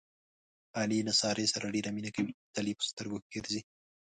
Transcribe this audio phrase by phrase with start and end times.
[0.79, 3.61] علي له سارې سره ډېره مینه کوي، تل یې په سترګو کې ګرځوي.